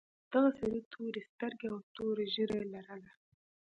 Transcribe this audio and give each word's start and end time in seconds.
دغه 0.33 0.49
سړي 0.59 0.79
تورې 0.93 1.21
سترګې 1.31 1.67
او 1.73 1.77
تور 1.95 2.17
ږیره 2.33 2.59
لرله. 2.73 3.11